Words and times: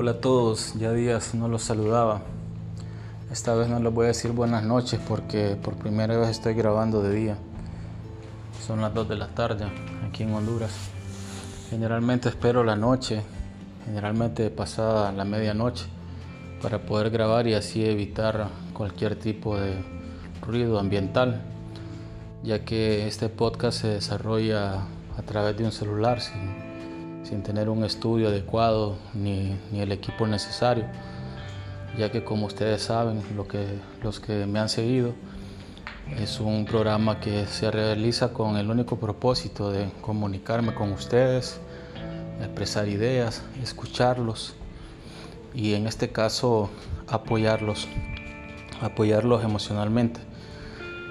Hola 0.00 0.12
a 0.12 0.20
todos, 0.22 0.72
ya 0.78 0.92
días 0.92 1.34
no 1.34 1.46
los 1.46 1.60
saludaba. 1.60 2.22
Esta 3.30 3.54
vez 3.54 3.68
no 3.68 3.78
les 3.80 3.92
voy 3.92 4.06
a 4.06 4.08
decir 4.08 4.32
buenas 4.32 4.64
noches 4.64 4.98
porque 5.06 5.58
por 5.62 5.74
primera 5.74 6.16
vez 6.16 6.30
estoy 6.30 6.54
grabando 6.54 7.02
de 7.02 7.14
día. 7.14 7.36
Son 8.66 8.80
las 8.80 8.94
2 8.94 9.10
de 9.10 9.16
la 9.16 9.28
tarde 9.28 9.66
aquí 10.08 10.22
en 10.22 10.32
Honduras. 10.32 10.70
Generalmente 11.68 12.30
espero 12.30 12.64
la 12.64 12.76
noche, 12.76 13.20
generalmente 13.84 14.48
pasada 14.48 15.12
la 15.12 15.26
medianoche, 15.26 15.84
para 16.62 16.78
poder 16.78 17.10
grabar 17.10 17.46
y 17.46 17.52
así 17.52 17.84
evitar 17.84 18.48
cualquier 18.72 19.16
tipo 19.16 19.58
de 19.58 19.84
ruido 20.40 20.78
ambiental, 20.78 21.42
ya 22.42 22.64
que 22.64 23.06
este 23.06 23.28
podcast 23.28 23.82
se 23.82 23.88
desarrolla 23.88 24.76
a 25.18 25.22
través 25.26 25.58
de 25.58 25.64
un 25.66 25.72
celular 25.72 26.22
sin 27.30 27.44
tener 27.44 27.68
un 27.68 27.84
estudio 27.84 28.26
adecuado 28.26 28.96
ni, 29.14 29.56
el 29.72 29.92
equipo 29.92 30.26
necesario, 30.26 30.84
ya 31.96 32.10
que 32.10 32.24
como 32.24 32.46
ustedes 32.46 32.82
saben, 32.82 33.22
lo 33.36 33.46
que, 33.46 33.64
los 34.02 34.18
que 34.18 34.46
me 34.46 34.58
han 34.58 34.68
seguido, 34.68 35.14
es 36.18 36.40
un 36.40 36.64
programa 36.64 37.20
que 37.20 37.46
se 37.46 37.70
realiza 37.70 38.32
con 38.32 38.56
el 38.56 38.68
único 38.68 38.98
propósito 38.98 39.70
de 39.70 39.92
comunicarme 40.00 40.74
con 40.74 40.90
ustedes, 40.90 41.60
expresar 42.40 42.88
ideas, 42.88 43.42
escucharlos 43.62 44.54
y 45.54 45.74
en 45.74 45.86
este 45.86 46.10
caso 46.10 46.68
apoyarlos, 47.06 47.86
apoyarlos 48.80 49.44
emocionalmente. 49.44 50.18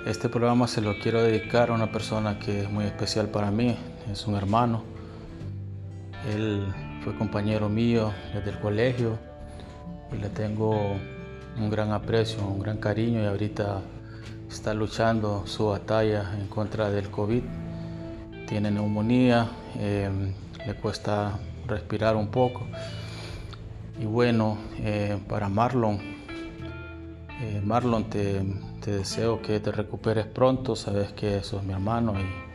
Este 0.06 0.28
programa 0.28 0.68
se 0.68 0.82
lo 0.82 1.00
quiero 1.00 1.24
dedicar 1.24 1.70
a 1.70 1.74
una 1.74 1.94
persona 1.94 2.40
que 2.40 2.64
es 2.64 2.70
muy 2.70 2.84
especial 2.84 3.30
para 3.30 3.52
mí, 3.52 3.78
es 4.12 4.28
un 4.28 4.36
hermano 4.36 4.99
él 6.28 6.66
fue 7.04 7.16
compañero 7.16 7.70
mío 7.70 8.12
desde 8.34 8.52
el 8.52 8.60
colegio 8.60 9.18
y 10.12 10.18
le 10.18 10.30
tengo 10.30 10.96
un 11.58 11.70
gran 11.70 11.92
aprecio, 11.92 12.46
un 12.46 12.60
gran 12.60 12.78
cariño 12.78 13.22
y 13.22 13.26
ahorita 13.26 13.82
está 14.50 14.74
luchando 14.74 15.46
su 15.46 15.68
batalla 15.68 16.32
en 16.40 16.48
contra 16.48 16.90
del 16.90 17.10
COVID. 17.10 17.44
Tiene 18.48 18.72
neumonía, 18.72 19.48
em, 19.80 20.34
le 20.66 20.74
cuesta 20.76 21.38
respirar 21.68 22.16
un 22.16 22.30
poco. 22.30 22.66
Y 24.00 24.06
bueno, 24.06 24.58
eh, 24.80 25.20
para 25.28 25.50
Marlon, 25.50 26.00
eh, 27.42 27.62
Marlon 27.64 28.10
te, 28.10 28.44
deseo 28.86 29.40
que 29.40 29.60
te 29.60 29.72
recuperes 29.72 30.26
pronto, 30.26 30.76
sabes 30.76 31.12
que 31.12 31.44
sos 31.44 31.64
mi 31.64 31.74
hermano 31.74 32.14
y 32.20 32.49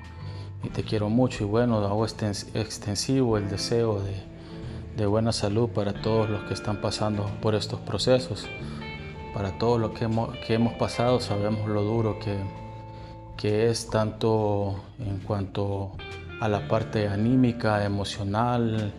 y 0.65 0.71
te 0.71 0.83
quiero 0.83 1.09
mucho 1.09 1.45
y 1.45 1.47
bueno, 1.47 1.79
hago 1.79 2.07
extensivo 2.07 3.37
el 3.37 3.49
deseo 3.49 4.01
de, 4.97 5.07
buena 5.07 5.33
salud 5.33 5.69
para 5.69 5.93
todos 5.93 6.31
los 6.31 6.45
que 6.45 6.55
están 6.55 6.81
pasando 6.81 7.31
por 7.43 7.55
estos 7.55 7.81
procesos. 7.81 8.47
Para 9.35 9.59
todos 9.59 9.81
los 9.81 9.91
que 9.91 10.05
hemos, 10.55 10.73
pasado 10.75 11.21
sabemos 11.21 11.69
lo 11.69 11.83
duro 11.83 12.19
que, 12.21 12.37
que 13.37 13.69
es 13.69 13.91
tanto 13.91 14.81
en 15.01 15.19
cuanto 15.19 15.91
a 16.41 16.49
la 16.49 16.69
parte 16.69 17.09
anímica, 17.09 17.85
emocional, 17.85 18.93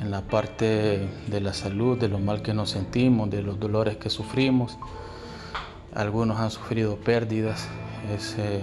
en 0.00 0.10
la 0.10 0.22
parte 0.22 1.08
de 1.26 1.40
la 1.40 1.52
salud, 1.52 1.98
de 1.98 2.08
lo 2.08 2.18
mal 2.18 2.40
que 2.40 2.54
nos 2.54 2.70
sentimos, 2.70 3.30
de 3.30 3.42
los 3.42 3.60
dolores 3.60 3.98
que 3.98 4.10
sufrimos. 4.10 4.78
Algunos 5.94 6.38
han 6.38 6.50
sufrido 6.50 6.96
pérdidas. 6.96 7.68
Es, 8.14 8.36
eh, 8.38 8.62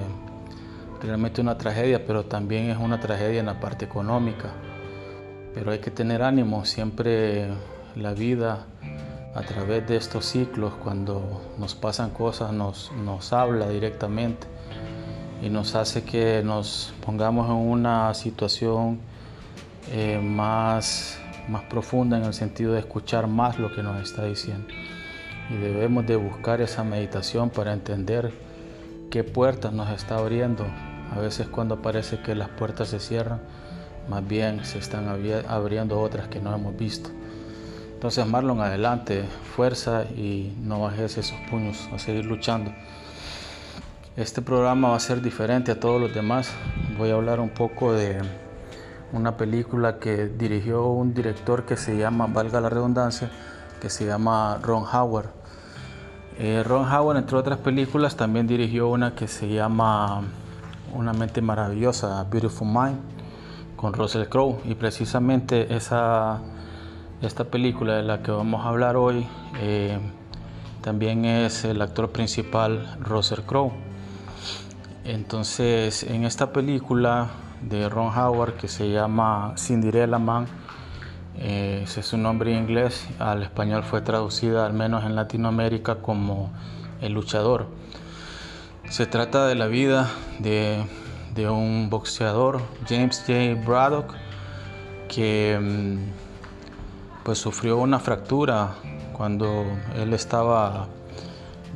realmente 1.06 1.42
una 1.42 1.58
tragedia, 1.58 2.06
pero 2.06 2.26
también 2.26 2.70
es 2.70 2.78
una 2.78 3.00
tragedia 3.00 3.40
en 3.40 3.46
la 3.46 3.60
parte 3.60 3.86
económica. 3.86 4.52
Pero 5.54 5.72
hay 5.72 5.80
que 5.80 5.92
tener 5.92 6.22
ánimo, 6.22 6.66
siempre 6.66 7.48
la 7.96 8.14
vida 8.14 8.66
a 9.36 9.42
través 9.42 9.88
de 9.88 9.98
estos 9.98 10.26
ciclos, 10.26 10.74
cuando 10.84 11.42
nos 11.58 11.76
pasan 11.76 12.10
cosas, 12.10 12.54
nos, 12.54 12.92
nos 13.04 13.34
habla 13.34 13.70
directamente 13.70 14.48
y 15.42 15.50
nos 15.50 15.76
hace 15.76 16.04
que 16.04 16.42
nos 16.44 16.94
pongamos 17.06 17.48
en 17.50 17.56
una 17.56 18.14
situación 18.14 19.00
eh, 19.92 20.20
más, 20.24 21.20
más 21.50 21.64
profunda 21.64 22.18
en 22.18 22.24
el 22.24 22.34
sentido 22.34 22.74
de 22.74 22.80
escuchar 22.80 23.28
más 23.28 23.60
lo 23.60 23.74
que 23.74 23.84
nos 23.84 24.02
está 24.02 24.26
diciendo. 24.26 24.68
Y 25.50 25.56
debemos 25.58 26.08
de 26.08 26.16
buscar 26.16 26.62
esa 26.62 26.84
meditación 26.84 27.50
para 27.50 27.74
entender 27.74 28.34
qué 29.12 29.24
puertas 29.24 29.74
nos 29.74 29.90
está 29.92 30.18
abriendo 30.18 30.66
a 31.14 31.20
veces 31.20 31.48
cuando 31.48 31.82
parece 31.82 32.20
que 32.22 32.36
las 32.36 32.50
puertas 32.50 32.90
se 32.90 33.00
cierran, 33.00 33.42
más 34.10 34.26
bien 34.28 34.64
se 34.64 34.78
están 34.78 35.08
abriendo 35.48 36.00
otras 36.00 36.28
que 36.28 36.40
no 36.40 36.54
hemos 36.54 36.78
visto. 36.78 37.10
Entonces 37.94 38.28
Marlon, 38.28 38.62
adelante, 38.62 39.26
fuerza 39.56 40.04
y 40.04 40.54
no 40.62 40.82
bajes 40.82 41.18
esos 41.18 41.38
puños, 41.50 41.90
a 41.94 42.00
seguir 42.00 42.26
luchando. 42.26 42.72
Este 44.16 44.42
programa 44.42 44.90
va 44.90 44.96
a 44.96 45.00
ser 45.00 45.22
diferente 45.22 45.72
a 45.72 45.80
todos 45.80 46.00
los 46.00 46.14
demás. 46.14 46.52
Voy 46.98 47.10
a 47.10 47.16
hablar 47.16 47.40
un 47.40 47.50
poco 47.50 47.94
de 47.94 48.22
una 49.12 49.38
película 49.38 49.98
que 50.00 50.28
dirigió 50.28 50.88
un 50.88 51.14
director 51.14 51.66
que 51.66 51.78
se 51.78 51.98
llama, 51.98 52.28
valga 52.28 52.62
la 52.62 52.70
redundancia, 52.70 53.32
que 53.82 53.90
se 53.90 54.06
llama 54.06 54.60
Ron 54.62 54.84
Howard. 54.84 55.30
Eh, 56.38 56.64
Ron 56.66 56.92
Howard, 56.92 57.18
entre 57.18 57.38
otras 57.38 57.60
películas, 57.60 58.16
también 58.16 58.46
dirigió 58.46 58.90
una 58.90 59.16
que 59.16 59.28
se 59.28 59.48
llama 59.48 60.22
una 60.96 61.14
mente 61.14 61.42
maravillosa, 61.42 62.24
Beautiful 62.24 62.68
Mind, 62.68 63.00
con 63.76 63.94
Russell 63.94 64.28
Crowe. 64.28 64.60
Y 64.66 64.76
precisamente 64.76 65.76
esa, 65.76 66.40
esta 67.22 67.44
película 67.46 67.96
de 67.96 68.04
la 68.04 68.22
que 68.22 68.32
vamos 68.32 68.66
a 68.66 68.70
hablar 68.70 68.96
hoy 68.96 69.28
eh, 69.60 70.00
también 70.82 71.26
es 71.26 71.66
el 71.66 71.82
actor 71.82 72.12
principal 72.12 72.98
Russell 73.02 73.42
Crowe. 73.42 73.72
Entonces, 75.04 76.04
en 76.04 76.24
esta 76.24 76.52
película 76.52 77.30
de 77.62 77.90
Ron 77.90 78.18
Howard 78.18 78.54
que 78.54 78.68
se 78.68 78.90
llama 78.90 79.54
Cinderella 79.58 80.18
Man, 80.18 80.48
eh, 81.38 81.82
ese 81.84 82.00
es 82.00 82.06
su 82.06 82.18
nombre 82.18 82.54
en 82.54 82.64
inglés, 82.64 83.08
al 83.20 83.44
español 83.44 83.84
fue 83.84 84.02
traducida 84.02 84.66
al 84.66 84.74
menos 84.74 85.04
en 85.04 85.16
Latinoamérica 85.16 85.96
como 85.96 86.52
El 87.02 87.14
luchador. 87.14 87.68
Se 88.90 89.08
trata 89.08 89.48
de 89.48 89.56
la 89.56 89.68
vida 89.68 90.10
de, 90.40 90.86
un 91.50 91.90
boxeador, 91.90 92.62
James 92.88 93.24
J. 93.26 93.62
Braddock, 93.66 94.14
que 95.10 95.60
mm, 95.60 97.24
pues 97.24 97.40
sufrió 97.40 97.78
una 97.78 98.00
fractura 98.00 98.76
cuando 99.12 99.66
él 99.96 100.14
estaba 100.14 100.88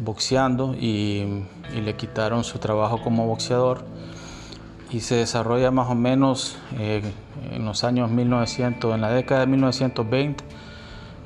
boxeando 0.02 0.76
y, 0.76 1.46
le 1.74 1.96
quitaron 1.96 2.44
su 2.44 2.58
trabajo 2.58 3.02
como 3.02 3.28
boxeador 3.28 3.84
y 4.90 5.02
se 5.02 5.16
desarrolla 5.16 5.70
más 5.70 5.88
o 5.90 5.96
menos 5.96 6.58
eh, 6.80 7.04
en 7.52 7.66
los 7.66 7.84
años 7.84 8.10
1900, 8.10 8.96
en 8.96 9.02
la 9.02 9.12
década 9.12 9.42
de 9.42 9.48
1920, 9.48 10.44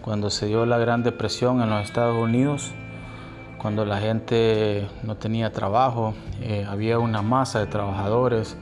cuando 0.02 0.30
se 0.30 0.48
dio 0.48 0.66
la 0.66 0.78
Gran 0.80 1.04
Depresión 1.04 1.62
en 1.62 1.70
los 1.70 1.84
Estados 1.84 2.22
Unidos 2.22 2.72
cuando 3.64 3.86
la 3.86 3.98
gente 3.98 4.90
no 5.04 5.16
tenía 5.16 5.54
trabajo, 5.54 6.14
eh, 6.42 6.68
había 6.70 7.00
una 7.00 7.22
masa 7.22 7.60
de 7.60 7.68
trabajadores 7.68 8.58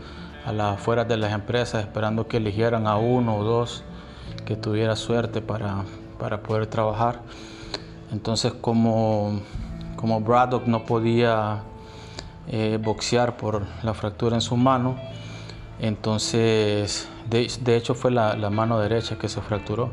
a 0.46 0.52
las 0.52 0.76
afueras 0.76 1.08
de 1.08 1.18
las 1.18 1.34
empresas 1.34 1.84
esperando 1.84 2.28
que 2.28 2.38
eligieran 2.38 2.86
a 2.86 2.98
uno 2.98 3.38
o 3.38 3.44
dos 3.44 3.84
que 4.46 4.56
tuviera 4.56 4.96
suerte 4.96 5.42
para, 5.42 5.86
para 6.20 6.44
poder 6.44 6.68
trabajar. 6.68 7.22
Entonces 8.12 8.54
como, 8.54 9.42
como 9.96 10.22
Braddock 10.22 10.68
no 10.68 10.86
podía 10.86 11.64
eh, 12.48 12.78
boxear 12.80 13.38
por 13.38 13.66
la 13.82 13.96
fractura 13.96 14.36
en 14.36 14.42
su 14.42 14.56
mano, 14.56 14.98
entonces 15.80 17.10
de, 17.28 17.52
de 17.62 17.76
hecho 17.76 17.96
fue 17.96 18.12
la, 18.12 18.36
la 18.36 18.52
mano 18.52 18.78
derecha 18.78 19.18
que 19.18 19.28
se 19.28 19.42
fracturó. 19.42 19.90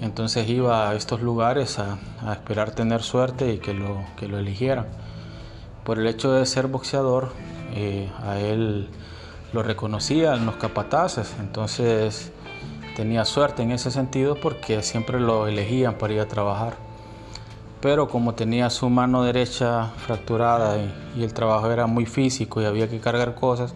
Entonces 0.00 0.48
iba 0.48 0.90
a 0.90 0.94
estos 0.94 1.22
lugares 1.22 1.78
a, 1.78 1.98
esperar 2.32 2.72
tener 2.72 3.02
suerte 3.02 3.52
y 3.52 3.58
que 3.58 3.74
lo, 3.74 4.04
que 4.16 4.28
lo 4.28 4.38
eligieran. 4.38 4.86
Por 5.84 5.98
el 5.98 6.06
hecho 6.06 6.32
de 6.32 6.46
ser 6.46 6.66
boxeador, 6.66 7.32
eh, 7.74 8.10
a 8.22 8.38
él 8.38 8.88
lo 9.52 9.62
reconocían 9.62 10.46
los 10.46 10.56
capataces, 10.56 11.34
entonces 11.38 12.32
tenía 12.96 13.24
suerte 13.24 13.62
en 13.62 13.70
ese 13.70 13.90
sentido 13.90 14.36
porque 14.36 14.82
siempre 14.82 15.20
lo 15.20 15.46
elegían 15.46 15.94
para 15.94 16.12
ir 16.12 16.20
a 16.20 16.28
trabajar. 16.28 16.74
Pero 17.80 18.08
como 18.08 18.34
tenía 18.34 18.70
su 18.70 18.88
mano 18.88 19.22
derecha 19.22 19.92
fracturada 19.98 20.78
y, 20.78 21.20
y 21.20 21.24
el 21.24 21.34
trabajo 21.34 21.70
era 21.70 21.86
muy 21.86 22.06
físico 22.06 22.62
y 22.62 22.64
había 22.64 22.88
que 22.88 22.98
cargar 22.98 23.34
cosas, 23.34 23.74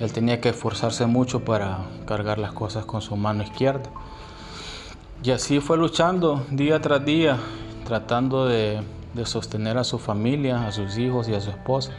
él 0.00 0.12
tenía 0.12 0.40
que 0.40 0.48
esforzarse 0.48 1.06
mucho 1.06 1.44
para 1.44 1.78
cargar 2.06 2.38
las 2.38 2.52
cosas 2.52 2.84
con 2.86 3.02
su 3.02 3.16
mano 3.16 3.42
izquierda. 3.42 3.90
Y 5.22 5.32
así 5.32 5.60
fue 5.60 5.76
luchando 5.76 6.46
día 6.50 6.80
tras 6.80 7.04
día, 7.04 7.36
tratando 7.84 8.46
de, 8.46 8.80
sostener 9.24 9.76
a 9.76 9.84
su 9.84 9.98
familia, 9.98 10.66
a 10.66 10.72
sus 10.72 10.96
hijos 10.96 11.28
y 11.28 11.34
a 11.34 11.40
su 11.42 11.50
esposa. 11.50 11.92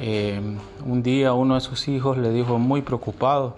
Eh, 0.00 0.40
un 0.84 1.02
día 1.04 1.32
uno 1.32 1.54
de 1.54 1.60
sus 1.60 1.86
hijos 1.86 2.18
le 2.18 2.32
dijo 2.32 2.58
muy 2.58 2.82
preocupado, 2.82 3.54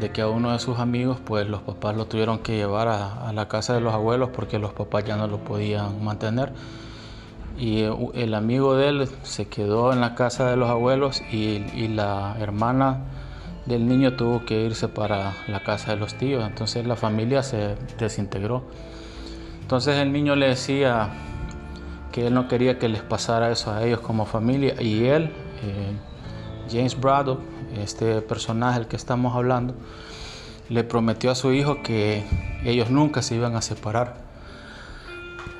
de 0.00 0.10
que 0.10 0.22
a 0.22 0.28
uno 0.28 0.50
de 0.50 0.58
sus 0.58 0.80
amigos, 0.80 1.18
pues 1.24 1.48
los 1.48 1.62
papás 1.62 1.96
lo 1.96 2.06
tuvieron 2.06 2.40
que 2.40 2.56
llevar 2.56 2.88
a, 2.88 3.32
la 3.32 3.46
casa 3.46 3.74
de 3.74 3.80
los 3.80 3.94
abuelos 3.94 4.30
porque 4.30 4.58
los 4.58 4.72
papás 4.72 5.04
ya 5.04 5.16
no 5.16 5.28
lo 5.28 5.38
podían 5.38 6.02
mantener. 6.04 6.52
Y 7.56 7.82
eh, 7.82 7.92
el 8.14 8.34
amigo 8.34 8.74
de 8.74 8.88
él 8.88 9.08
se 9.22 9.46
quedó 9.46 9.92
en 9.92 10.00
la 10.00 10.16
casa 10.16 10.50
de 10.50 10.56
los 10.56 10.68
abuelos 10.68 11.22
y 11.30 11.86
la 11.86 12.36
hermana 12.40 13.04
del 13.66 13.86
niño 13.86 14.14
tuvo 14.14 14.44
que 14.44 14.64
irse 14.64 14.88
para 14.88 15.34
la 15.46 15.60
casa 15.60 15.92
de 15.92 16.00
los 16.00 16.14
tíos. 16.14 16.44
Entonces 16.46 16.86
la 16.86 16.96
familia 16.96 17.42
se 17.42 17.76
desintegró. 17.98 18.64
Entonces 19.60 19.96
el 19.98 20.12
niño 20.12 20.34
le 20.36 20.48
decía 20.48 21.10
que 22.12 22.26
él 22.28 22.34
no 22.34 22.48
quería 22.48 22.78
que 22.78 22.88
les 22.88 23.02
pasara 23.02 23.50
eso 23.50 23.70
a 23.70 23.84
ellos 23.84 24.00
como 24.00 24.24
familia 24.24 24.80
y 24.80 25.04
él, 25.04 25.30
eh, 25.62 25.92
James 26.70 26.98
Braddock, 26.98 27.40
este 27.76 28.22
personaje 28.22 28.78
del 28.78 28.88
que 28.88 28.96
estamos 28.96 29.36
hablando, 29.36 29.74
le 30.70 30.84
prometió 30.84 31.30
a 31.30 31.34
su 31.34 31.52
hijo 31.52 31.82
que 31.82 32.24
ellos 32.64 32.90
nunca 32.90 33.22
se 33.22 33.34
iban 33.34 33.56
a 33.56 33.62
separar. 33.62 34.16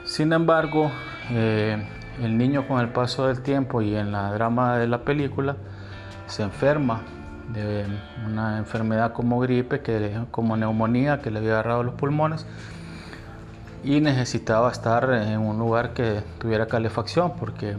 Sin 0.04 0.32
embargo, 0.32 0.90
eh, 1.30 1.86
el 2.22 2.38
niño 2.38 2.66
con 2.66 2.80
el 2.80 2.88
paso 2.88 3.26
del 3.26 3.42
tiempo 3.42 3.82
y 3.82 3.94
en 3.94 4.10
la 4.12 4.32
drama 4.32 4.78
de 4.78 4.88
la 4.88 5.04
película 5.04 5.56
se 6.26 6.42
enferma 6.42 7.02
de 7.52 7.86
una 8.26 8.58
enfermedad 8.58 9.12
como 9.12 9.40
gripe, 9.40 9.80
que, 9.80 10.20
como 10.30 10.56
neumonía 10.56 11.20
que 11.20 11.30
le 11.30 11.38
había 11.38 11.52
agarrado 11.52 11.82
los 11.82 11.94
pulmones 11.94 12.46
y 13.84 14.00
necesitaba 14.00 14.70
estar 14.70 15.10
en 15.12 15.38
un 15.38 15.58
lugar 15.58 15.92
que 15.94 16.22
tuviera 16.38 16.66
calefacción 16.66 17.32
porque 17.38 17.76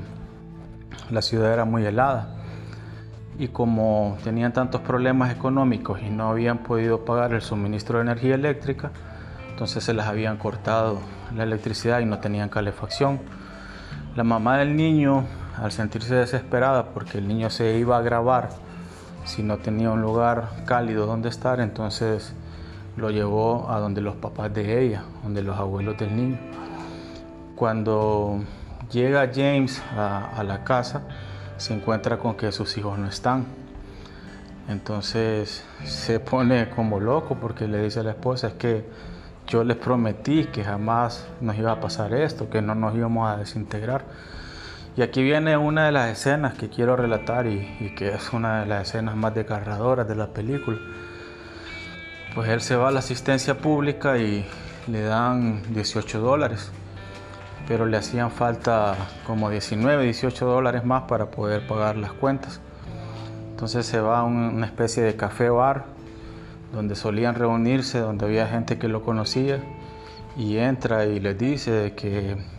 la 1.12 1.22
ciudad 1.22 1.54
era 1.54 1.66
muy 1.66 1.86
helada 1.86 2.36
y 3.38 3.48
como 3.50 4.18
tenían 4.24 4.52
tantos 4.54 4.82
problemas 4.82 5.32
económicos 5.32 6.02
y 6.02 6.10
no 6.10 6.30
habían 6.30 6.60
podido 6.60 7.06
pagar 7.06 7.34
el 7.34 7.42
suministro 7.42 7.98
de 7.98 8.04
energía 8.04 8.36
eléctrica, 8.36 8.92
entonces 9.50 9.84
se 9.84 9.94
les 9.94 10.06
habían 10.06 10.38
cortado 10.38 11.00
la 11.36 11.44
electricidad 11.44 12.00
y 12.00 12.06
no 12.06 12.20
tenían 12.20 12.50
calefacción. 12.50 13.20
La 14.16 14.26
mamá 14.26 14.58
del 14.58 14.76
niño, 14.76 15.24
al 15.58 15.72
sentirse 15.72 16.16
desesperada 16.16 16.88
porque 16.88 17.20
el 17.20 17.28
niño 17.30 17.50
se 17.50 17.78
iba 17.78 17.98
a 17.98 18.02
grabar 18.02 18.50
si 19.30 19.44
no 19.44 19.58
tenía 19.58 19.92
un 19.92 20.02
lugar 20.02 20.50
cálido 20.66 21.06
donde 21.06 21.30
estar, 21.30 21.60
entonces 21.60 22.34
lo 22.98 23.12
llevó 23.12 23.70
a 23.70 23.80
donde 23.80 24.02
los 24.02 24.16
papás 24.16 24.52
de 24.52 24.84
ella, 24.84 25.04
donde 25.22 25.44
los 25.44 25.56
abuelos 25.56 26.00
del 26.00 26.16
niño. 26.16 26.40
Cuando 27.56 28.40
llega 28.92 29.30
James 29.32 29.84
a, 29.96 30.32
a 30.36 30.44
la 30.44 30.64
casa, 30.64 31.04
se 31.58 31.76
encuentra 31.76 32.18
con 32.18 32.34
que 32.36 32.52
sus 32.52 32.76
hijos 32.78 32.98
no 32.98 33.08
están. 33.08 33.46
Entonces 34.68 35.64
se 35.84 36.20
pone 36.20 36.68
como 36.72 37.00
loco 37.00 37.36
porque 37.40 37.68
le 37.68 37.84
dice 37.84 38.00
a 38.00 38.04
la 38.04 38.12
esposa, 38.12 38.48
es 38.48 38.54
que 38.56 38.90
yo 39.48 39.64
les 39.64 39.78
prometí 39.78 40.46
que 40.46 40.64
jamás 40.64 41.28
nos 41.40 41.56
iba 41.56 41.72
a 41.72 41.80
pasar 41.80 42.16
esto, 42.16 42.50
que 42.50 42.64
no 42.64 42.74
nos 42.74 42.96
íbamos 42.96 43.30
a 43.30 43.38
desintegrar. 43.38 44.06
Y 45.00 45.02
aquí 45.02 45.24
viene 45.24 45.56
una 45.56 45.86
de 45.86 45.94
las 45.94 46.10
escenas 46.10 46.56
que 46.56 46.68
quiero 46.68 46.98
relatar 46.98 47.48
y, 47.48 47.94
que 47.96 48.10
es 48.10 48.34
una 48.34 48.60
de 48.60 48.66
las 48.66 48.90
escenas 48.90 49.16
más 49.16 49.34
desgarradoras 49.34 50.06
de 50.10 50.14
la 50.14 50.28
película. 50.28 50.78
Pues 52.36 52.50
él 52.50 52.60
se 52.60 52.76
va 52.76 52.90
a 52.90 52.92
la 52.92 53.00
asistencia 53.00 53.58
pública 53.58 54.18
y 54.18 54.46
le 54.88 55.04
dan 55.04 55.62
18 55.74 56.20
dólares 56.20 56.74
pero 57.66 57.86
le 57.86 57.96
hacían 57.96 58.30
falta 58.30 58.98
como 59.26 59.50
19, 59.50 60.04
18 60.04 60.46
dólares 60.46 60.84
más 60.84 61.04
para 61.04 61.32
poder 61.32 61.66
pagar 61.66 61.96
las 61.96 62.12
cuentas. 62.12 62.60
Entonces 63.52 63.86
se 63.86 64.02
va 64.02 64.20
a 64.20 64.24
una 64.24 64.66
especie 64.66 65.02
de 65.02 65.16
café 65.16 65.50
bar 65.50 65.86
donde 66.74 66.96
solían 66.96 67.36
reunirse, 67.36 68.00
donde 68.00 68.26
había 68.26 68.48
gente 68.48 68.78
que 68.78 68.90
lo 68.90 69.02
conocía 69.02 69.64
y 70.36 70.58
entra 70.58 71.06
y 71.06 71.22
les 71.22 71.38
dice 71.38 71.94
que 71.96 72.59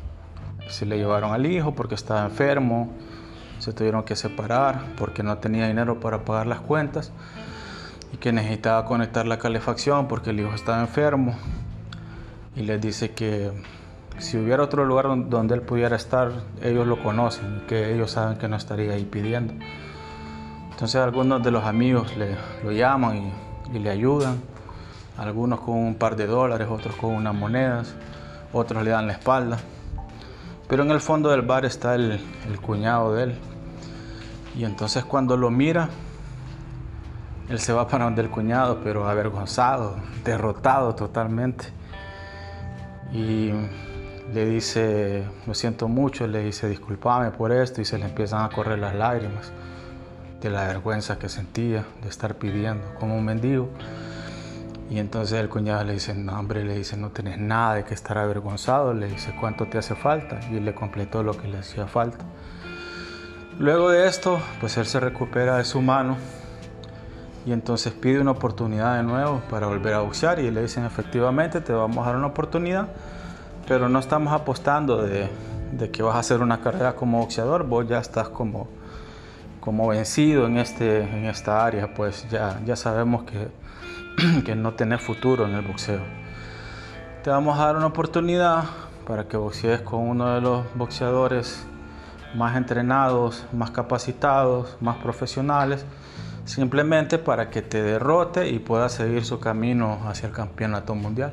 se 0.71 0.87
le 0.87 0.97
llevaron 0.97 1.33
al 1.33 1.47
hijo 1.47 1.75
porque 1.75 1.95
estaba 1.95 2.25
enfermo, 2.25 2.91
se 3.59 3.73
tuvieron 3.73 4.05
que 4.05 4.17
separar 4.17 4.83
porque 4.97 5.23
no 5.23 5.37
tenía 5.39 5.69
dinero 5.69 6.01
para 6.01 6.25
pagar 6.25 6.47
las 6.47 6.61
cuentas 6.61 7.13
y 8.13 8.17
que 8.17 8.33
necesitaba 8.33 8.85
conectar 8.87 9.27
la 9.27 9.39
calefacción 9.39 10.09
porque 10.09 10.31
el 10.31 10.41
hijo 10.41 10.55
estaba 10.55 10.81
enfermo 10.81 11.37
y 12.57 12.63
les 12.63 12.81
dice 12.81 13.13
que 13.13 13.53
si 14.19 14.37
hubiera 14.37 14.63
otro 14.63 14.85
lugar 14.85 15.07
donde 15.29 15.55
él 15.55 15.63
pudiera 15.63 15.97
estar, 15.97 16.33
ellos 16.63 16.87
lo 16.87 17.03
conocen, 17.03 17.63
que 17.67 17.95
ellos 17.95 18.11
saben 18.11 18.37
que 18.39 18.49
no 18.49 18.57
estaría 18.57 18.93
ahí 18.93 19.05
pidiendo. 19.05 19.55
Entonces 20.71 21.01
algunos 21.01 21.43
de 21.43 21.51
los 21.51 21.65
amigos 21.65 22.17
le, 22.17 22.37
lo 22.65 22.73
llaman 22.73 23.33
y, 23.73 23.79
le 23.79 23.91
ayudan, 23.91 24.41
algunos 25.17 25.61
con 25.61 25.77
un 25.77 25.95
par 25.95 26.17
de 26.17 26.27
dólares, 26.27 26.69
otros 26.71 26.97
con 26.97 27.15
unas 27.15 27.35
monedas, 27.35 27.95
otros 28.53 28.83
le 28.83 28.91
dan 28.91 29.07
la 29.07 29.13
espalda. 29.15 29.59
Pero 30.71 30.85
en 30.85 30.93
el 30.93 31.01
fondo 31.01 31.31
del 31.31 31.43
bar 31.43 31.65
está 31.65 31.97
el, 31.97 32.21
cuñado 32.63 33.15
de 33.15 33.25
él. 33.25 33.35
Y 34.57 34.65
entonces 34.65 35.05
cuando 35.05 35.37
lo 35.37 35.51
mira, 35.51 35.89
él 37.49 37.59
se 37.59 37.73
va 37.73 37.89
para 37.89 38.05
donde 38.05 38.23
el 38.23 38.31
cuñado, 38.31 38.79
pero 38.85 39.09
avergonzado, 39.09 39.97
derrotado 40.25 40.95
totalmente. 40.95 41.65
Y 43.13 43.51
le 44.33 44.47
dice, 44.47 45.25
lo 45.45 45.55
siento 45.55 45.89
mucho, 45.89 46.29
le 46.29 46.45
dice, 46.45 46.69
discúlpame 46.69 47.33
por 47.33 47.51
esto 47.51 47.81
y 47.81 47.85
se 47.85 47.99
le 47.99 48.05
empiezan 48.05 48.45
a 48.45 48.49
correr 48.51 48.79
las 48.79 48.95
lágrimas 48.95 49.51
de 50.41 50.51
la 50.51 50.69
vergüenza 50.69 51.19
que 51.19 51.29
sentía 51.29 51.85
de 52.01 52.09
estar 52.09 52.37
pidiendo 52.37 52.95
como 53.01 53.17
un 53.17 53.25
mendigo. 53.25 53.71
Y 54.91 54.99
entonces 54.99 55.39
el 55.39 55.49
cuñado 55.49 55.85
le 55.85 55.95
dice, 55.95 56.15
no 56.15 56.39
hombre, 56.39 56.65
le 56.65 56.77
dice, 56.77 56.97
no 56.97 57.11
tenés 57.11 57.39
nada 57.39 57.77
de 57.77 57.85
que 57.85 57.95
estar 57.95 58.19
avergonzado, 58.19 58.93
le 58.93 59.07
dice, 59.07 59.35
¿cuánto 59.39 59.67
te 59.67 59.79
hace 59.79 59.95
falta? 59.95 60.41
Y 60.51 60.61
le 60.61 60.75
completó 60.75 61.23
lo 61.23 61.33
que 61.33 61.49
le 61.49 61.59
hacía 61.59 61.87
falta. 61.87 62.25
Luego 63.59 63.91
de 63.91 64.09
esto, 64.09 64.41
pues 64.61 64.77
él 64.77 64.87
se 64.87 65.01
recupera 65.01 65.57
de 65.59 65.65
su 65.65 65.81
mano 65.81 66.17
y 67.47 67.53
entonces 67.53 67.93
pide 67.93 68.21
una 68.21 68.33
oportunidad 68.33 68.97
de 68.97 69.05
nuevo 69.05 69.41
para 69.49 69.69
volver 69.69 69.95
a 69.95 70.01
boxear 70.01 70.41
y 70.41 70.51
le 70.51 70.63
dicen, 70.63 70.85
efectivamente, 70.85 71.61
te 71.61 71.73
vamos 71.73 72.05
a 72.05 72.11
dar 72.11 72.17
una 72.17 72.27
oportunidad 72.27 72.89
pero 73.71 73.89
no 73.89 74.01
estamos 74.01 74.33
apostando 74.33 75.01
de, 75.01 75.29
que 75.93 76.03
vas 76.03 76.17
a 76.17 76.19
hacer 76.19 76.41
una 76.41 76.61
carrera 76.61 76.97
como 76.97 77.21
boxeador, 77.21 77.63
vos 77.63 77.87
ya 77.87 78.01
estás 78.01 78.29
como, 78.29 78.67
como 79.61 79.89
vencido 79.89 80.47
en, 80.47 80.57
este, 80.57 81.03
en 81.03 81.27
esta 81.27 81.65
área, 81.65 81.93
pues 81.95 82.27
ya, 82.31 82.61
ya 82.65 82.77
sabemos 82.77 83.25
que, 83.25 83.49
que 84.45 84.55
no 84.55 84.75
tenés 84.75 85.03
futuro 85.03 85.47
en 85.47 85.55
el 85.55 85.63
boxeo. 85.63 86.01
Te 87.23 87.31
vamos 87.31 87.59
a 87.59 87.67
dar 87.67 87.77
una 87.77 87.87
oportunidad 87.87 88.65
para 89.07 89.29
que 89.29 89.37
boxees 89.37 89.81
con 89.83 90.01
uno 90.01 90.35
de 90.35 90.41
los 90.41 90.65
boxeadores 90.75 91.67
más 92.35 92.57
entrenados, 92.57 93.45
más 93.53 93.71
capacitados, 93.71 94.77
más 94.81 94.97
profesionales, 94.99 95.85
simplemente 96.45 97.19
para 97.19 97.51
que 97.51 97.63
te 97.63 97.83
derrote 97.83 98.49
y 98.49 98.59
pueda 98.59 98.89
seguir 98.89 99.25
su 99.25 99.39
camino 99.39 100.01
hacia 100.07 100.29
el 100.29 100.33
campeonato 100.33 100.95
mundial. 100.95 101.33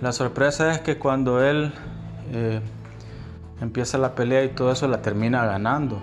La 0.00 0.12
sorpresa 0.12 0.72
es 0.72 0.80
que 0.80 0.98
cuando 0.98 1.42
él 1.42 1.72
eh, 2.32 2.60
empieza 3.60 3.98
la 3.98 4.14
pelea 4.14 4.44
y 4.44 4.48
todo 4.48 4.72
eso 4.72 4.88
la 4.88 5.00
termina 5.00 5.46
ganando. 5.46 6.02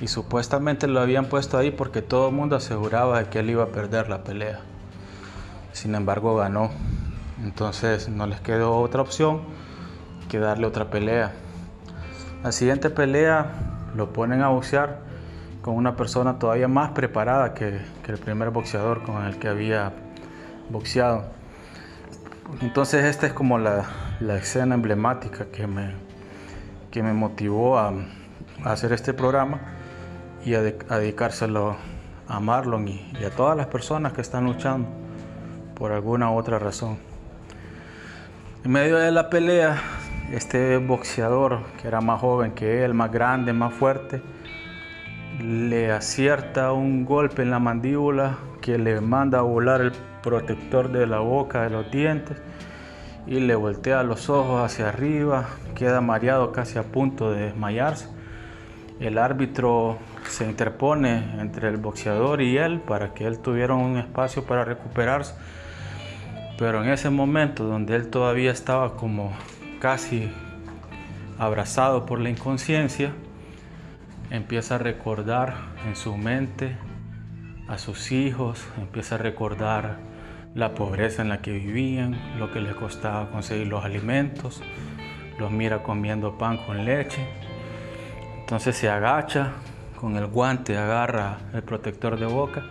Y 0.00 0.08
supuestamente 0.08 0.86
lo 0.86 1.00
habían 1.00 1.26
puesto 1.26 1.56
ahí 1.56 1.70
porque 1.70 2.02
todo 2.02 2.28
el 2.28 2.34
mundo 2.34 2.56
aseguraba 2.56 3.24
que 3.30 3.38
él 3.38 3.50
iba 3.50 3.64
a 3.64 3.68
perder 3.68 4.08
la 4.08 4.24
pelea. 4.24 4.60
Sin 5.72 5.94
embargo 5.94 6.36
ganó. 6.36 6.70
Entonces 7.42 8.08
no 8.08 8.26
les 8.26 8.40
quedó 8.40 8.76
otra 8.78 9.02
opción 9.02 9.40
que 10.28 10.38
darle 10.38 10.66
otra 10.66 10.90
pelea. 10.90 11.32
La 12.42 12.52
siguiente 12.52 12.90
pelea 12.90 13.52
lo 13.94 14.12
ponen 14.12 14.42
a 14.42 14.48
boxear 14.48 15.00
con 15.62 15.74
una 15.74 15.96
persona 15.96 16.38
todavía 16.38 16.68
más 16.68 16.90
preparada 16.90 17.54
que, 17.54 17.80
que 18.04 18.12
el 18.12 18.18
primer 18.18 18.50
boxeador 18.50 19.02
con 19.02 19.24
el 19.24 19.38
que 19.38 19.48
había 19.48 19.92
boxeado. 20.70 21.36
Entonces 22.60 23.04
esta 23.04 23.26
es 23.26 23.32
como 23.32 23.58
la, 23.58 23.84
escena 24.36 24.74
emblemática 24.74 25.46
que 25.46 25.66
me, 25.66 25.92
que 26.90 27.02
me 27.02 27.12
motivó 27.12 27.78
a, 27.78 27.92
hacer 28.64 28.92
este 28.92 29.12
programa 29.12 29.60
y 30.46 30.54
a, 30.54 30.62
dedicárselo 30.62 31.76
a 32.28 32.40
Marlon 32.40 32.86
y, 32.86 33.24
a 33.26 33.30
todas 33.30 33.56
las 33.56 33.66
personas 33.66 34.12
que 34.12 34.20
están 34.20 34.44
luchando 34.44 34.88
por 35.74 35.90
alguna 35.90 36.30
otra 36.30 36.60
razón. 36.60 36.98
En 38.64 38.70
medio 38.70 38.96
de 38.96 39.10
la 39.10 39.28
pelea, 39.28 39.76
este 40.32 40.78
boxeador 40.78 41.58
que 41.82 41.88
era 41.88 42.00
más 42.00 42.20
joven 42.20 42.52
que 42.52 42.84
él, 42.84 42.94
más 42.94 43.10
grande, 43.10 43.52
más 43.52 43.74
fuerte, 43.74 44.22
le 45.40 45.90
acierta 45.90 46.72
un 46.72 47.04
golpe 47.04 47.42
en 47.42 47.50
la 47.50 47.58
mandíbula 47.58 48.38
que 48.60 48.78
le 48.78 49.00
manda 49.00 49.40
a 49.40 49.42
volar 49.42 49.80
el 49.80 49.92
protector 50.22 50.92
de 50.92 51.08
la 51.08 51.18
boca, 51.18 51.62
de 51.62 51.70
los 51.70 51.90
dientes, 51.90 52.38
y 53.26 53.40
le 53.40 53.56
voltea 53.56 54.04
los 54.04 54.30
ojos 54.30 54.62
hacia 54.62 54.88
arriba, 54.88 55.48
queda 55.74 56.00
mareado 56.00 56.52
casi 56.52 56.78
a 56.78 56.84
punto 56.84 57.32
de 57.32 57.46
desmayarse. 57.46 58.15
El 59.00 59.18
árbitro 59.18 59.98
se 60.28 60.44
interpone 60.44 61.40
entre 61.40 61.68
el 61.68 61.76
boxeador 61.76 62.40
y 62.40 62.56
él 62.56 62.80
para 62.80 63.12
que 63.12 63.26
él 63.26 63.38
tuviera 63.40 63.74
un 63.74 63.98
espacio 63.98 64.44
para 64.44 64.64
recuperarse. 64.64 65.34
Pero 66.58 66.82
en 66.82 66.90
ese 66.90 67.10
momento 67.10 67.64
donde 67.64 67.96
él 67.96 68.08
todavía 68.08 68.50
estaba 68.50 68.96
como 68.96 69.32
casi 69.80 70.30
abrazado 71.38 72.06
por 72.06 72.20
la 72.20 72.30
inconsciencia, 72.30 73.12
empieza 74.30 74.76
a 74.76 74.78
recordar 74.78 75.54
en 75.86 75.94
su 75.94 76.16
mente 76.16 76.76
a 77.68 77.78
sus 77.78 78.12
hijos, 78.12 78.66
empieza 78.78 79.16
a 79.16 79.18
recordar 79.18 79.98
la 80.54 80.74
pobreza 80.74 81.22
en 81.22 81.28
la 81.28 81.42
que 81.42 81.52
vivían, 81.52 82.38
lo 82.38 82.50
que 82.50 82.60
les 82.60 82.74
costaba 82.74 83.30
conseguir 83.30 83.66
los 83.66 83.84
alimentos, 83.84 84.62
los 85.38 85.50
mira 85.50 85.82
comiendo 85.82 86.38
pan 86.38 86.56
con 86.58 86.84
leche. 86.84 87.26
Entonces 88.46 88.76
se 88.76 88.88
agacha, 88.88 89.54
con 90.00 90.14
el 90.14 90.28
guante 90.28 90.78
agarra 90.78 91.38
el 91.52 91.64
protector 91.64 92.16
de 92.16 92.26
boca 92.26 92.62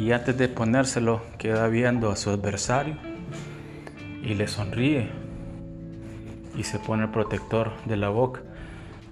y 0.00 0.10
antes 0.10 0.36
de 0.36 0.48
ponérselo 0.48 1.22
queda 1.38 1.68
viendo 1.68 2.10
a 2.10 2.16
su 2.16 2.30
adversario 2.30 2.96
y 4.20 4.34
le 4.34 4.48
sonríe 4.48 5.08
y 6.56 6.64
se 6.64 6.80
pone 6.80 7.04
el 7.04 7.10
protector 7.10 7.70
de 7.84 7.96
la 7.96 8.08
boca. 8.08 8.40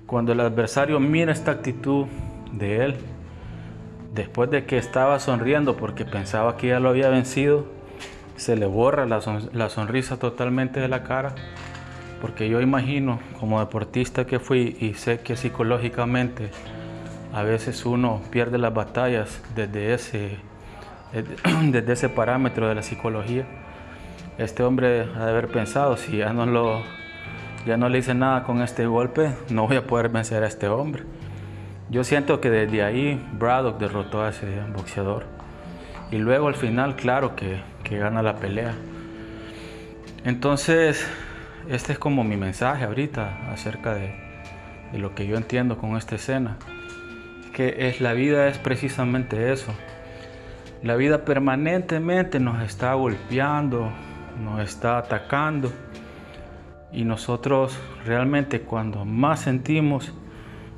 Cuando 0.07 0.33
el 0.33 0.41
adversario 0.41 0.99
mira 0.99 1.31
esta 1.31 1.53
actitud 1.53 2.07
de 2.51 2.87
él, 2.87 2.97
después 4.13 4.51
de 4.51 4.67
que 4.67 4.79
estaba 4.79 5.21
sonriendo 5.21 5.77
porque 5.77 6.05
pensaba 6.05 6.57
que 6.57 6.71
ya 6.71 6.81
lo 6.81 6.89
había 6.89 7.09
vencido, 7.09 7.67
se 8.35 8.57
le 8.57 8.67
borra 8.67 9.07
la, 9.07 9.69
sonrisa 9.71 10.19
totalmente 10.19 10.81
de 10.81 10.89
la 10.89 11.05
cara, 11.05 11.37
porque 12.25 12.49
yo 12.49 12.63
imagino 12.63 13.19
como 13.39 13.61
deportista 13.61 14.27
que 14.27 14.39
fui 14.39 14.79
y 14.81 14.95
sé 14.95 15.21
que 15.21 15.37
psicológicamente 15.37 16.49
a 17.35 17.43
veces 17.43 17.85
uno 17.85 18.23
pierde 18.31 18.57
las 18.57 18.73
batallas 18.73 19.43
desde 19.55 19.93
ese, 19.93 20.39
desde 21.65 21.93
ese 21.93 22.09
parámetro 22.09 22.67
de 22.67 22.77
la 22.77 22.83
psicología. 22.83 23.45
Este 24.39 24.63
hombre 24.63 25.03
ha 25.03 25.27
de 25.27 25.31
haber 25.33 25.49
pensado, 25.49 25.99
si 25.99 26.17
ya 26.17 26.33
no, 26.33 26.47
lo, 26.47 26.81
ya 27.67 27.77
no 27.77 27.91
le 27.91 27.99
hice 27.99 28.15
nada 28.15 28.43
con 28.45 28.63
este 28.63 28.87
golpe, 28.87 29.35
no 29.51 29.67
voy 29.67 29.77
a 29.77 29.87
poder 29.87 30.09
vencer 30.09 30.45
a 30.45 30.47
este 30.47 30.67
hombre. 30.67 31.03
Yo 31.91 32.05
siento 32.05 32.41
que 32.41 32.49
desde 32.49 32.83
ahí 32.83 33.23
Braddock 33.35 33.79
derrotó 33.79 34.23
a 34.23 34.31
ese 34.31 34.47
boxeador. 34.75 35.25
Y 36.11 36.17
luego 36.17 36.49
al 36.49 36.55
final, 36.55 36.97
claro 36.97 37.37
que, 37.37 37.61
gana 37.91 38.23
la 38.23 38.37
pelea. 38.37 38.73
Entonces, 40.25 41.07
este 41.69 41.93
es 41.95 41.99
como 41.99 42.25
mi 42.25 42.37
mensaje 42.37 42.85
ahorita 42.85 43.51
acerca 43.51 43.95
de, 43.95 44.15
lo 44.93 45.15
que 45.15 45.27
yo 45.27 45.37
entiendo 45.37 45.79
con 45.79 45.97
esta 45.97 46.15
escena. 46.17 46.57
Que 47.53 47.89
es 47.89 48.01
la 48.01 48.13
vida 48.13 48.49
es 48.49 48.59
precisamente 48.59 49.53
eso. 49.53 49.73
La 50.83 50.97
vida 50.97 51.25
permanentemente 51.25 52.39
nos 52.39 52.63
está 52.63 52.95
golpeando, 52.95 53.91
nos 54.43 54.61
está 54.61 54.99
atacando. 54.99 55.73
Y 56.93 57.05
nosotros 57.05 57.79
realmente 58.05 58.61
cuando 58.61 59.05
más 59.05 59.41
sentimos 59.41 60.13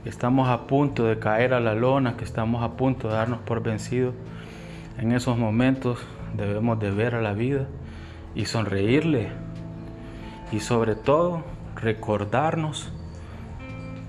que 0.03 0.09
estamos 0.09 0.49
a 0.49 0.67
punto 0.67 1.05
de 1.05 1.19
caer 1.19 1.53
a 1.53 1.61
la 1.61 1.75
lona, 1.75 2.17
que 2.17 2.25
estamos 2.25 2.63
a 2.63 2.77
punto 2.77 3.09
de 3.09 3.15
darnos 3.15 3.41
por 3.41 3.63
vencidos, 3.63 4.15
en 4.99 5.13
esos 5.13 5.37
momentos 5.37 5.99
debemos 6.35 6.79
de 6.79 6.91
ver 6.91 7.17
a 7.17 7.21
la 7.21 7.35
vida 7.35 7.67
y 8.35 8.47
sonreírle 8.47 9.46
y 10.53 10.61
sobre 10.61 10.95
todo 10.95 11.45
recordarnos 11.75 12.93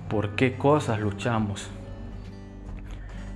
por 0.10 0.36
qué 0.36 0.58
cosas 0.58 1.00
luchamos. 1.00 1.70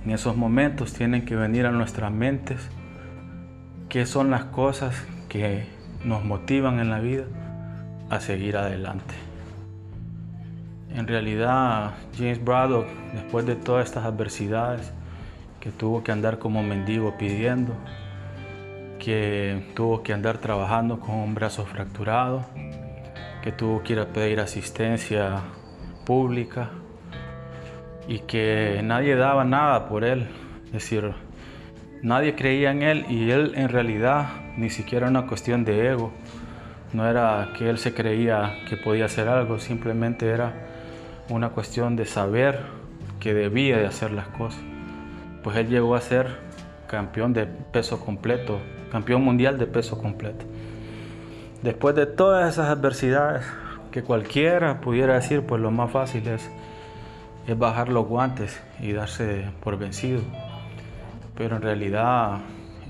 En 0.04 0.10
esos 0.10 0.36
momentos 0.36 0.92
tienen 0.92 1.24
que 1.24 1.36
venir 1.36 1.66
a 1.66 1.70
nuestras 1.70 2.10
mentes 2.10 2.68
qué 3.88 4.06
son 4.06 4.30
las 4.30 4.44
cosas 4.44 4.94
que 5.28 5.66
nos 6.04 6.24
motivan 6.24 6.80
en 6.80 6.90
la 6.90 6.98
vida 6.98 7.24
a 8.10 8.20
seguir 8.20 8.56
adelante. 8.56 9.14
En 10.94 11.06
realidad, 11.06 11.92
James 12.16 12.42
Braddock, 12.44 12.86
después 13.14 13.46
de 13.46 13.54
todas 13.54 13.86
estas 13.86 14.04
adversidades, 14.04 14.92
que 15.60 15.70
tuvo 15.70 16.02
que 16.02 16.12
andar 16.12 16.38
como 16.38 16.62
mendigo 16.62 17.16
pidiendo, 17.16 17.72
que 18.98 19.70
tuvo 19.74 20.02
que 20.02 20.12
andar 20.12 20.38
trabajando 20.38 21.00
con 21.00 21.14
un 21.14 21.34
brazo 21.34 21.64
fracturado, 21.64 22.44
que 23.42 23.92
ir 23.92 23.98
a 23.98 24.06
pedir 24.06 24.38
asistencia 24.40 25.40
pública 26.06 26.70
y 28.06 28.20
que 28.20 28.80
nadie 28.84 29.16
daba 29.16 29.44
nada 29.44 29.88
por 29.88 30.04
él. 30.04 30.28
Es 30.66 30.72
decir, 30.72 31.12
nadie 32.02 32.34
creía 32.34 32.70
en 32.70 32.82
él 32.82 33.04
y 33.08 33.30
él 33.30 33.52
en 33.56 33.68
realidad 33.68 34.28
ni 34.56 34.70
siquiera 34.70 35.08
una 35.08 35.26
cuestión 35.26 35.64
de 35.64 35.88
ego. 35.88 36.12
No 36.92 37.08
era 37.08 37.52
que 37.58 37.68
él 37.68 37.78
se 37.78 37.94
creía 37.94 38.58
que 38.68 38.76
podía 38.76 39.06
hacer 39.06 39.28
algo, 39.28 39.58
simplemente 39.58 40.28
era 40.28 40.52
una 41.28 41.50
cuestión 41.50 41.96
de 41.96 42.04
saber 42.04 42.60
que 43.18 43.34
debía 43.34 43.78
de 43.78 43.86
hacer 43.86 44.12
las 44.12 44.28
cosas. 44.28 44.60
Pues 45.42 45.56
él 45.56 45.68
llegó 45.68 45.94
a 45.94 46.00
ser 46.00 46.38
campeón 46.86 47.32
de 47.32 47.46
peso 47.46 48.04
completo, 48.04 48.60
campeón 48.90 49.24
mundial 49.24 49.58
de 49.58 49.66
peso 49.66 49.98
completo. 49.98 50.44
Después 51.62 51.94
de 51.94 52.06
todas 52.06 52.52
esas 52.52 52.68
adversidades 52.68 53.44
que 53.92 54.02
cualquiera 54.02 54.80
pudiera 54.80 55.14
decir, 55.14 55.42
pues 55.42 55.60
lo 55.60 55.70
más 55.70 55.92
fácil 55.92 56.26
es, 56.26 56.50
es 57.46 57.58
bajar 57.58 57.88
los 57.88 58.06
guantes 58.06 58.60
y 58.80 58.92
darse 58.92 59.44
por 59.62 59.78
vencido. 59.78 60.22
Pero 61.36 61.56
en 61.56 61.62
realidad 61.62 62.40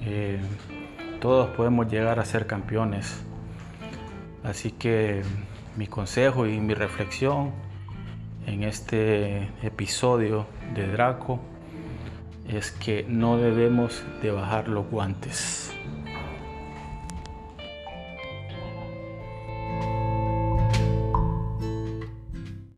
eh, 0.07 0.41
todos 1.21 1.51
podemos 1.51 1.87
llegar 1.89 2.19
a 2.19 2.25
ser 2.25 2.47
campeones. 2.47 3.23
Así 4.43 4.73
que 4.73 5.23
mi 5.77 5.87
consejo 5.87 6.47
y 6.47 6.59
mi 6.59 6.73
reflexión 6.73 7.53
en 8.47 8.63
este 8.63 9.51
episodio 9.63 10.47
de 10.75 10.87
Draco 10.89 11.41
es 12.49 12.73
que 12.73 13.05
no 13.07 13.37
debemos 13.37 14.03
de 14.23 14.31
bajar 14.31 14.69
los 14.69 14.87
guantes. 14.91 15.72